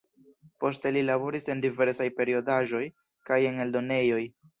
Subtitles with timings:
[0.61, 2.81] Poste li laboris en diversaj periodaĵoj,
[3.29, 4.23] kaj en eldonejoj.